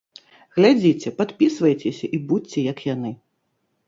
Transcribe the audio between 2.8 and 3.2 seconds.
яны!